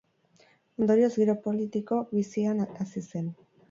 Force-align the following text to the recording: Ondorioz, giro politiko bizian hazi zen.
Ondorioz, 0.85 1.11
giro 1.21 1.37
politiko 1.45 2.03
bizian 2.17 2.67
hazi 2.69 3.09
zen. 3.11 3.35